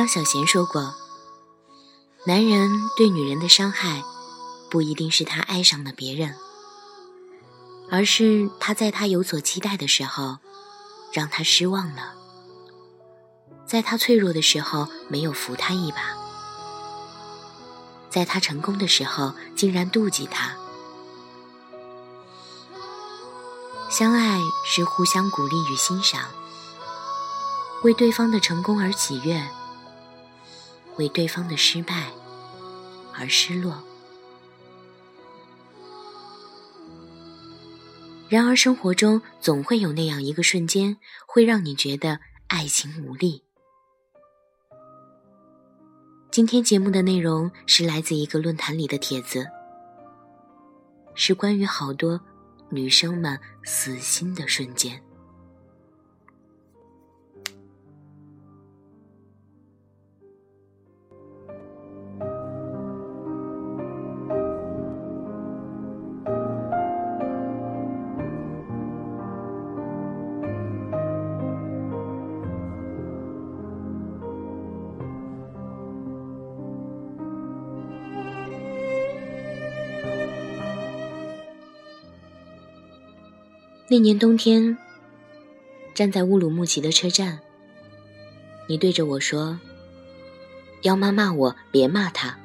[0.00, 0.94] 张小娴说过
[2.24, 4.02] ：“男人对女人的伤害，
[4.70, 6.34] 不一定是他爱上了别人，
[7.90, 10.38] 而是他在他有所期待的时候，
[11.12, 12.14] 让他失望了；
[13.66, 15.98] 在他脆弱的时候，没有扶他一把；
[18.08, 20.56] 在他成功的时候，竟然妒忌他。
[23.90, 26.30] 相爱是互相鼓励与欣赏，
[27.82, 29.46] 为对方的成功而喜悦。”
[31.00, 32.10] 为对方的失败
[33.18, 33.82] 而失落。
[38.28, 43.42] 然而，生活中总会有那样一个瞬间，会让你觉得爱情无力。
[46.30, 49.48] 今天节目的内容是来自一个论坛里的帖子，
[51.14, 52.20] 是关于好多
[52.68, 55.02] 女生们死心的瞬间。
[83.92, 84.78] 那年冬天，
[85.94, 87.40] 站在乌鲁木齐的车站，
[88.68, 89.58] 你对着我说
[90.82, 92.38] ：“幺妈骂我，别骂他。”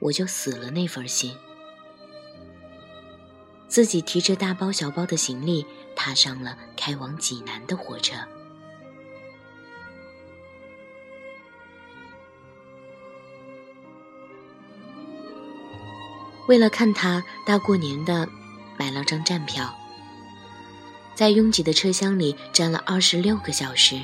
[0.00, 1.34] 我就死了那份心，
[3.68, 8.16] 自己提着大包小包的行李，踏上了开往济南的火车。
[16.46, 18.28] 为了看他大过年的，
[18.78, 19.74] 买了张站票，
[21.14, 24.00] 在拥挤的车厢里站了二十六个小时。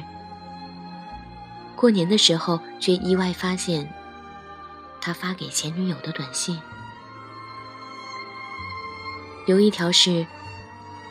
[1.77, 3.93] 过年的时候，却意外发现
[5.01, 6.61] 他发给前女友的短信，
[9.47, 10.27] 有一条是：“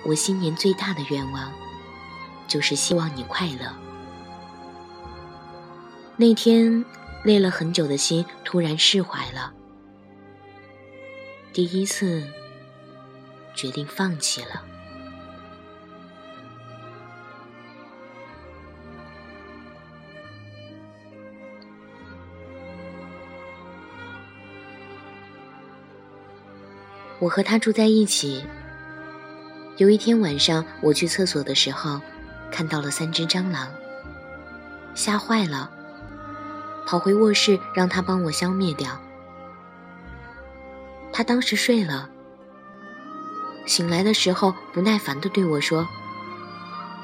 [0.04, 1.52] 我新年最大的愿望，
[2.48, 3.74] 就是希望你快乐。”
[6.18, 6.86] 那天，
[7.24, 9.54] 累了很久的心突然释怀了。
[11.54, 12.24] 第一次
[13.54, 14.64] 决定放弃了。
[27.20, 28.46] 我和他住在一起。
[29.78, 32.00] 有一天晚上，我去厕所的时候，
[32.50, 33.68] 看到了三只蟑螂，
[34.96, 35.70] 吓坏了，
[36.86, 39.00] 跑回卧室让他帮我消灭掉。
[41.22, 42.10] 他当时睡了，
[43.68, 45.88] 醒来的时候不耐烦的对我说：“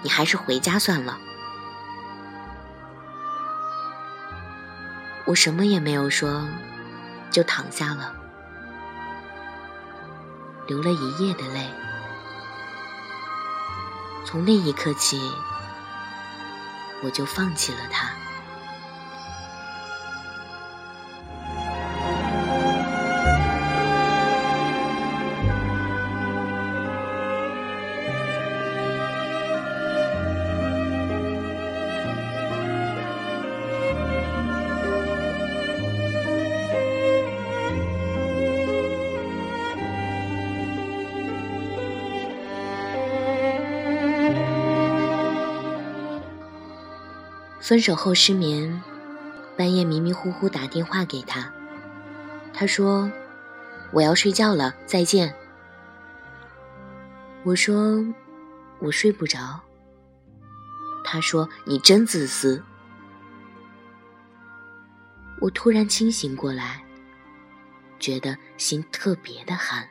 [0.02, 1.20] 你还是回家算了。”
[5.28, 6.48] 我什么也没有说，
[7.30, 8.12] 就躺下了，
[10.66, 11.70] 流了一夜的泪。
[14.26, 15.32] 从那一刻起，
[17.04, 18.10] 我就放弃了他。
[47.68, 48.82] 分手后失眠，
[49.58, 51.52] 半夜迷迷糊糊打电话给他。
[52.54, 53.12] 他说
[53.92, 55.36] ：“我要睡觉了，再见。”
[57.44, 58.02] 我说
[58.80, 59.60] ：“我睡不着。”
[61.04, 62.64] 他说：“你真自私。”
[65.42, 66.82] 我突然清醒过来，
[68.00, 69.86] 觉得心特别的寒。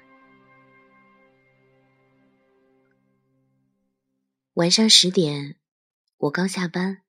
[4.55, 5.57] 晚上十点，
[6.17, 7.03] 我刚下班。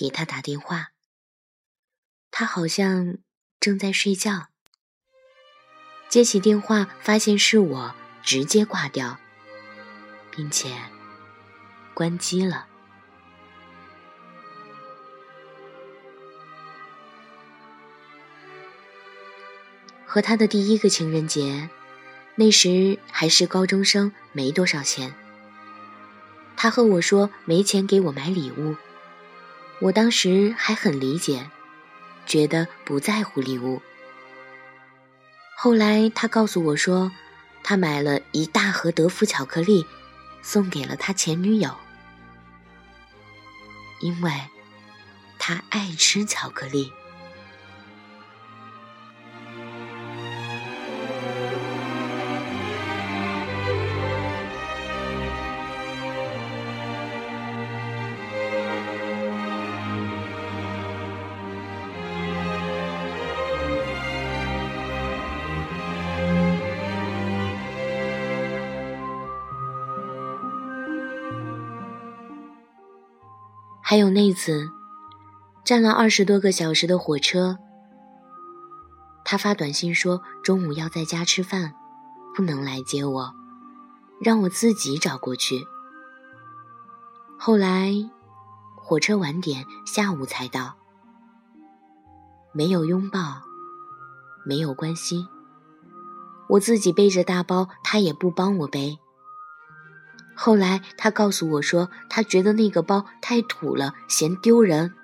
[0.00, 0.92] 给他打电话，
[2.30, 3.18] 他好像
[3.60, 4.46] 正在睡觉。
[6.08, 9.18] 接起电话，发现是我，直接挂掉，
[10.30, 10.74] 并且
[11.92, 12.66] 关机了。
[20.06, 21.68] 和他的第一个情人节，
[22.36, 25.14] 那时还是高中生，没多少钱。
[26.56, 28.74] 他和我说没钱给我买礼物。
[29.80, 31.50] 我当时还很理解，
[32.26, 33.80] 觉得不在乎礼物。
[35.56, 37.10] 后来他告诉我说，
[37.62, 39.86] 他买了一大盒德芙巧克力，
[40.42, 41.74] 送给了他前女友。
[44.00, 44.30] 因为
[45.38, 46.92] 他爱吃巧克力。
[73.90, 74.70] 还有那次，
[75.64, 77.58] 站了二十多个小时的火车，
[79.24, 81.74] 他发短信说中午要在家吃饭，
[82.32, 83.34] 不能来接我，
[84.20, 85.66] 让我自己找过去。
[87.36, 87.92] 后来，
[88.76, 90.76] 火车晚点，下午才到，
[92.52, 93.42] 没有拥抱，
[94.46, 95.26] 没有关心，
[96.48, 99.00] 我自己背着大包，他也不帮我背。
[100.42, 104.94] 后来他告诉我说，他觉得那个包太土了，嫌丢人。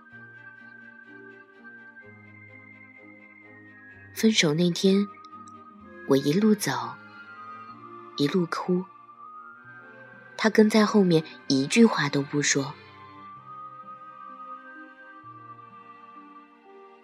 [4.14, 5.06] 分手那天，
[6.08, 6.72] 我一路走，
[8.16, 8.82] 一路哭，
[10.38, 12.72] 他跟在后面一句话都不说。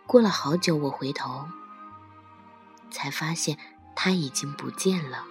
[0.07, 1.47] 过了好久，我回头，
[2.91, 3.59] 才发现
[3.95, 5.27] 他已经不见了。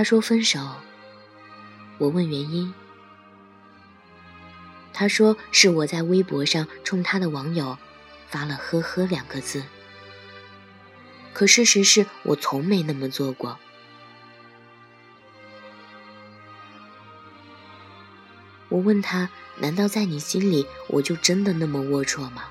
[0.00, 0.58] 他说分手，
[1.98, 2.72] 我问原因。
[4.94, 7.76] 他说是我在微博上冲他的网友
[8.26, 9.62] 发了“呵呵”两个字，
[11.34, 13.58] 可事实是我从没那么做过。
[18.70, 22.44] 我问他，难道在你心里我就真的那么龌龊吗？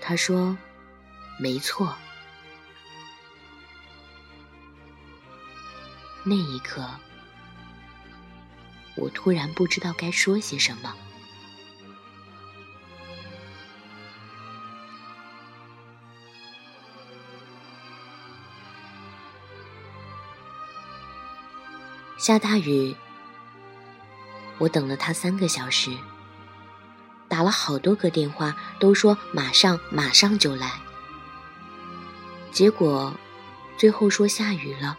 [0.00, 0.58] 他说，
[1.38, 1.96] 没错。
[6.24, 6.86] 那一刻，
[8.96, 10.94] 我突然不知道该说些什么。
[22.18, 22.94] 下大雨，
[24.58, 25.96] 我等了他三个小时，
[27.26, 30.72] 打了好多个电话，都说马上马上就来。
[32.50, 33.14] 结果，
[33.78, 34.98] 最后说下雨了，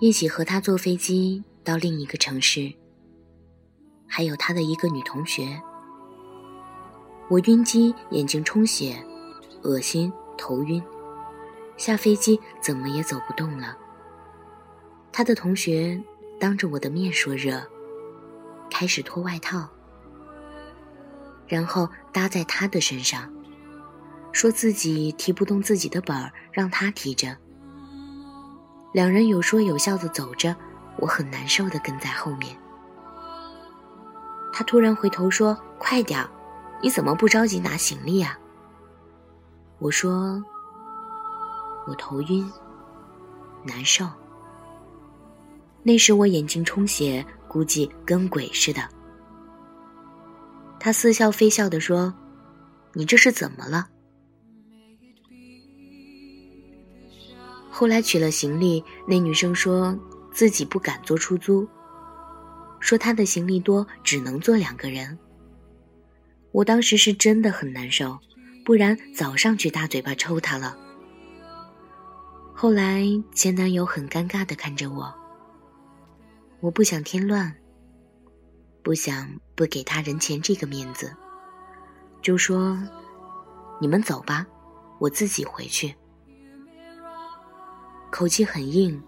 [0.00, 2.72] 一起和他坐飞机到另一个城市，
[4.06, 5.60] 还有他的一个女同学。
[7.28, 9.04] 我晕机，眼睛充血，
[9.64, 10.80] 恶心，头晕，
[11.76, 13.76] 下飞机怎么也走不动了。
[15.10, 16.00] 他的同学
[16.38, 17.60] 当着我的面说热，
[18.70, 19.68] 开始脱外套，
[21.48, 23.28] 然后搭在他的身上，
[24.30, 27.36] 说自己提不动自己的本儿，让他提着。
[28.92, 30.54] 两人有说有笑的走着，
[30.96, 32.56] 我很难受的跟在后面。
[34.52, 36.26] 他突然回头说：“快点，
[36.82, 38.36] 你怎么不着急拿行李呀？”
[39.78, 40.42] 我说
[41.86, 42.50] ：“我头晕，
[43.62, 44.04] 难受。”
[45.84, 48.82] 那时我眼睛充血，估计跟鬼似的。
[50.80, 52.12] 他似笑非笑的说
[52.94, 53.88] ：“你这是怎么了？”
[57.78, 59.96] 后来取了行李，那女生说
[60.32, 61.64] 自己不敢坐出租，
[62.80, 65.16] 说她的行李多，只能坐两个人。
[66.50, 68.18] 我当时是真的很难受，
[68.64, 70.76] 不然早上去大嘴巴抽她了。
[72.52, 75.14] 后来前男友很尴尬的看着我，
[76.58, 77.54] 我不想添乱，
[78.82, 81.14] 不想不给他人前这个面子，
[82.22, 82.76] 就说
[83.80, 84.44] ：“你们走吧，
[84.98, 85.94] 我自己回去。”
[88.10, 89.02] 口气很硬，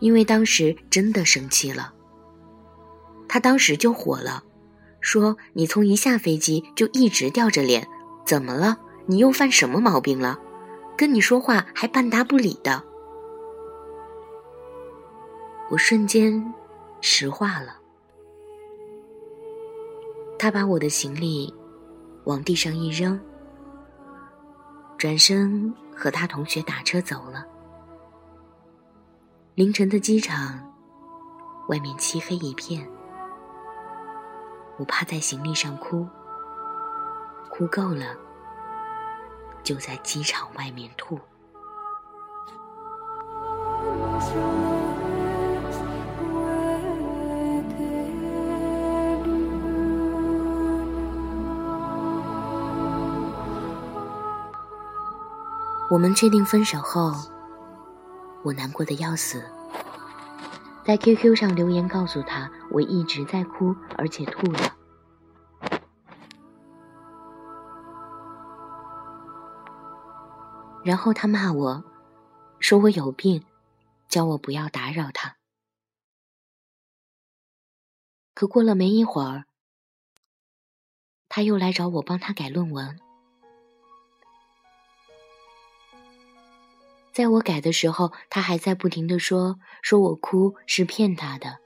[0.00, 1.92] 因为当时真的生气了。
[3.28, 4.42] 他当时就火了，
[5.00, 7.86] 说你从一下飞机就一直吊着脸，
[8.24, 8.78] 怎么了？
[9.06, 10.38] 你又犯什么毛病了？
[10.96, 12.82] 跟你说话还半答不理的。
[15.70, 16.54] 我瞬间
[17.00, 17.78] 石化了。
[20.38, 21.52] 他把我的行李
[22.24, 23.20] 往地上一扔，
[24.96, 27.46] 转身和他同学打车走了。
[29.58, 30.56] 凌晨的机场，
[31.66, 32.88] 外面漆黑一片。
[34.76, 36.06] 我趴在行李上哭，
[37.50, 38.14] 哭够了，
[39.64, 41.18] 就在机场外面吐。
[55.90, 57.12] 我们确定分手后，
[58.48, 59.44] 我难过的要死，
[60.82, 64.74] 在 QQ 上留言告诉他我一直在哭，而且吐了。
[70.82, 71.84] 然后他骂我，
[72.58, 73.44] 说我有病，
[74.08, 75.36] 叫我不要打扰他。
[78.32, 79.44] 可过了没一会儿，
[81.28, 82.98] 他又来找我帮他改论文。
[87.18, 91.58] 在我改的时候，他还在不停的说：“说我哭是骗他的，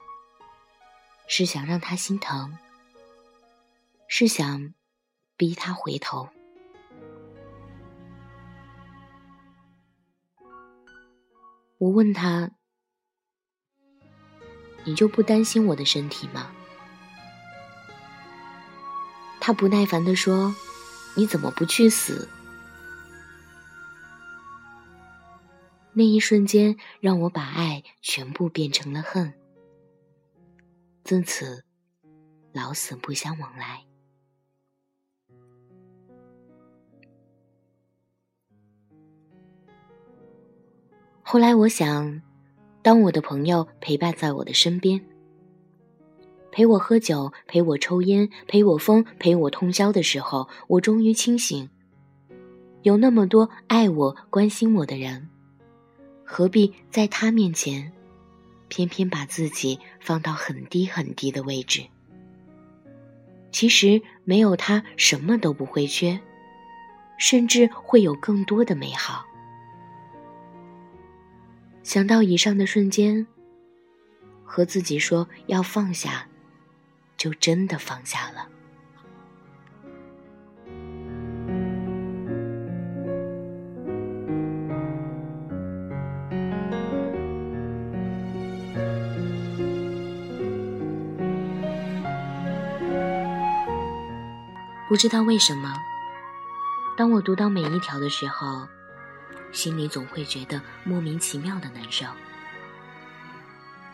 [1.27, 2.57] 是想让他心疼，
[4.07, 4.73] 是想
[5.37, 6.27] 逼他回头。”
[11.77, 12.49] 我问他
[14.85, 16.49] ：“你就不担心我的身体吗？”
[19.39, 20.55] 他不耐烦的说
[21.15, 22.27] ：“你怎么不去死？”
[25.95, 29.31] 那一瞬间，让我把爱全部变成了恨，
[31.03, 31.63] 自此
[32.51, 33.85] 老死不相往来。
[41.21, 42.21] 后来我想，
[42.81, 45.03] 当我的朋友陪伴在我的身边，
[46.51, 51.69] 陪我喝酒，陪我抽烟，陪我疯，陪我通宵的时候，我终于清醒，
[52.81, 55.29] 有那么多爱我、关心我的人。
[56.35, 57.91] 何必在他面前，
[58.67, 61.85] 偏偏把自己放到很低很低的位置？
[63.51, 66.19] 其实没有他，什么都不会缺，
[67.19, 69.23] 甚至会有更多的美好。
[71.83, 73.27] 想到以上的瞬间，
[74.43, 76.27] 和自己说要放下，
[77.15, 78.49] 就真的放下了。
[94.93, 95.73] 不知道为什么，
[96.95, 98.67] 当我读到每一条的时候，
[99.51, 102.05] 心里总会觉得莫名其妙的难受。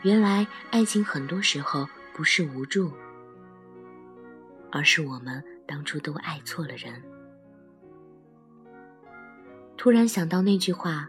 [0.02, 2.92] 原来爱情很多时候不是无助，
[4.74, 7.02] 而是我们当初都爱错了人。
[9.78, 11.08] 突然想到那句话：“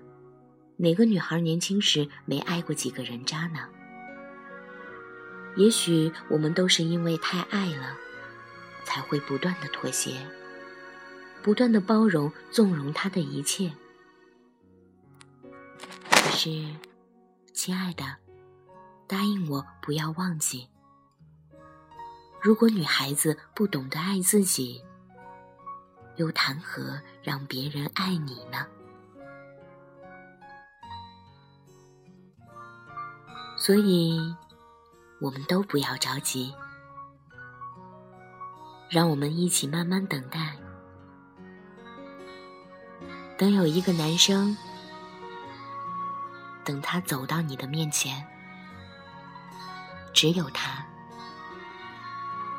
[0.79, 3.69] 哪个女孩年轻时没爱过几个人渣呢？”
[5.59, 7.97] 也许我们都是因为太爱了。
[8.85, 10.21] 才会不断的妥协，
[11.43, 13.73] 不断的包容、纵容他的一切。
[16.11, 16.67] 可是，
[17.53, 18.05] 亲爱的，
[19.07, 20.69] 答应我不要忘记，
[22.41, 24.83] 如果女孩子不懂得爱自己，
[26.17, 28.67] 又谈何让别人爱你呢？
[33.57, 34.35] 所以，
[35.21, 36.55] 我们都不要着急。
[38.91, 40.57] 让我们一起慢慢等待，
[43.39, 44.57] 等有一个男生，
[46.65, 48.27] 等他走到你的面前，
[50.13, 50.85] 只有他，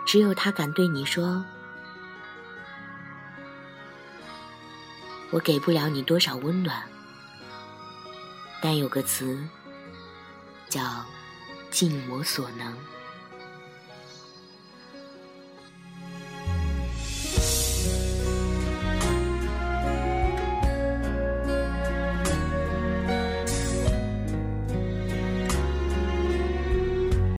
[0.05, 1.43] 只有他敢对你说
[5.31, 6.81] ：“我给不了你多少温暖，
[8.61, 9.37] 但有个词
[10.69, 11.03] 叫
[11.69, 12.73] 尽我所能。”